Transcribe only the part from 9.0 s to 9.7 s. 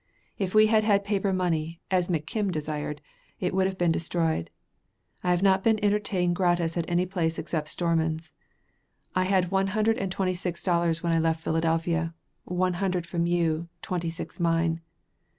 I had one